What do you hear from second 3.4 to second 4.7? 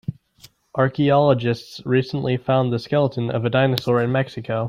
a dinosaur in Mexico.